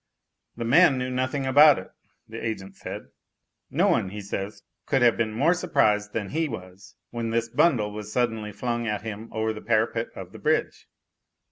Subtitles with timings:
[0.55, 1.89] "The man knew nothing about it,"
[2.27, 3.09] the agent said.
[3.69, 7.91] "No one, he says, could have been more surprised than he was when this bundle
[7.91, 10.87] was suddenly flung at him over the parapet of the bridge."